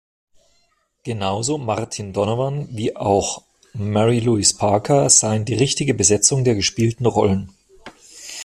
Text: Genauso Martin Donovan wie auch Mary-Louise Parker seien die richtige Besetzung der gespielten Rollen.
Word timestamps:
Genauso 1.03 1.59
Martin 1.59 2.11
Donovan 2.11 2.67
wie 2.75 2.95
auch 2.95 3.43
Mary-Louise 3.73 4.55
Parker 4.57 5.11
seien 5.11 5.45
die 5.45 5.53
richtige 5.53 5.93
Besetzung 5.93 6.43
der 6.43 6.55
gespielten 6.55 7.05
Rollen. 7.05 7.51